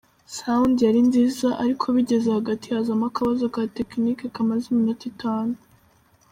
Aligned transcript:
Sound 0.37 0.75
yari 0.87 1.01
nziza 1.09 1.47
ariko 1.63 1.85
bigeze 1.95 2.27
hagati 2.37 2.65
hazamo 2.73 3.05
akabazo 3.11 3.45
ka 3.53 3.61
tekinike 3.77 4.25
kamaze 4.35 4.65
iminota 4.71 5.03
itanu. 5.13 5.53